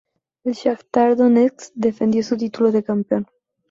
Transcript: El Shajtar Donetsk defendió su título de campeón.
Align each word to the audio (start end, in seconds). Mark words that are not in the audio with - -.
El 0.43 0.53
Shajtar 0.55 1.15
Donetsk 1.15 1.73
defendió 1.75 2.23
su 2.23 2.35
título 2.35 2.71
de 2.71 2.81
campeón. 2.83 3.27